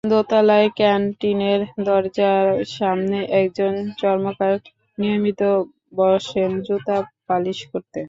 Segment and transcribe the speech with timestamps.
[0.09, 4.53] দোতলায় ক্যানটিনের দরজার সামনে একজন চর্মকার
[4.97, 5.41] নিয়মিত
[5.95, 6.97] বসেন জুতা
[7.27, 7.99] পালিশ করতে।